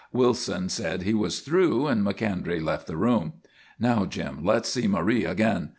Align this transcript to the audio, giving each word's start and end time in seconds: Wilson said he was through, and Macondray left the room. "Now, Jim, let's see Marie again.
Wilson 0.11 0.67
said 0.67 1.03
he 1.03 1.13
was 1.13 1.41
through, 1.41 1.85
and 1.85 2.03
Macondray 2.03 2.59
left 2.59 2.87
the 2.87 2.97
room. 2.97 3.33
"Now, 3.79 4.07
Jim, 4.07 4.43
let's 4.43 4.67
see 4.67 4.87
Marie 4.87 5.25
again. 5.25 5.69